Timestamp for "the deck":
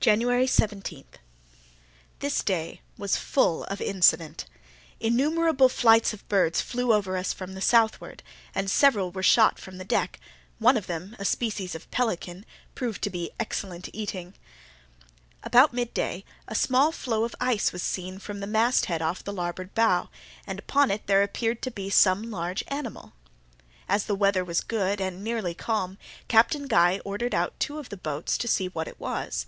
9.76-10.18